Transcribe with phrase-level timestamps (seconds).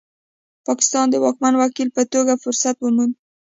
[0.67, 3.13] پاکستان د واکمن وکیل په توګه فرصت وموند.